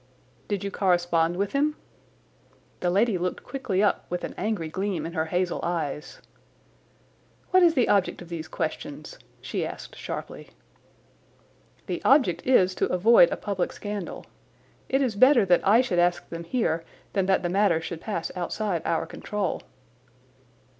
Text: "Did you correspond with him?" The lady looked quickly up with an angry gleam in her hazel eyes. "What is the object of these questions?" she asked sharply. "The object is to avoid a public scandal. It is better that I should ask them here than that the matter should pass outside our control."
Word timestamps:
"Did 0.47 0.63
you 0.63 0.71
correspond 0.71 1.37
with 1.37 1.51
him?" 1.53 1.75
The 2.79 2.89
lady 2.89 3.19
looked 3.19 3.43
quickly 3.43 3.83
up 3.83 4.07
with 4.09 4.23
an 4.23 4.33
angry 4.35 4.67
gleam 4.67 5.05
in 5.05 5.13
her 5.13 5.25
hazel 5.25 5.59
eyes. 5.61 6.19
"What 7.51 7.61
is 7.61 7.75
the 7.75 7.87
object 7.87 8.19
of 8.23 8.27
these 8.27 8.47
questions?" 8.47 9.19
she 9.41 9.63
asked 9.63 9.95
sharply. 9.95 10.49
"The 11.85 12.01
object 12.03 12.43
is 12.47 12.73
to 12.81 12.87
avoid 12.87 13.29
a 13.29 13.37
public 13.37 13.71
scandal. 13.71 14.25
It 14.89 15.03
is 15.03 15.15
better 15.15 15.45
that 15.45 15.61
I 15.67 15.81
should 15.81 15.99
ask 15.99 16.27
them 16.29 16.45
here 16.45 16.83
than 17.13 17.27
that 17.27 17.43
the 17.43 17.49
matter 17.49 17.79
should 17.79 18.01
pass 18.01 18.31
outside 18.35 18.81
our 18.85 19.05
control." 19.05 19.61